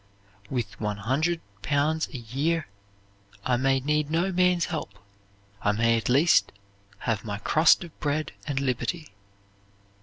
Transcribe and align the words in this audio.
"With 0.49 0.79
one 0.81 0.97
hundred 0.97 1.41
pounds 1.61 2.07
a 2.11 2.17
year 2.17 2.67
I 3.45 3.55
may 3.55 3.81
need 3.81 4.09
no 4.09 4.31
man's 4.31 4.65
help; 4.65 4.89
I 5.61 5.73
may 5.73 5.95
at 5.95 6.09
least 6.09 6.51
have 7.01 7.23
'my 7.23 7.37
crust 7.37 7.83
of 7.83 7.99
bread 7.99 8.31
and 8.47 8.59
liberty.' 8.59 9.09